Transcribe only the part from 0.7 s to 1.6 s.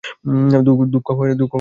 দুঃখুও হয়, হাসিও পায়।